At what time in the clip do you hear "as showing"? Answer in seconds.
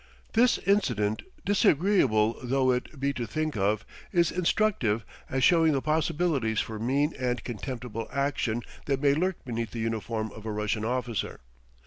5.29-5.73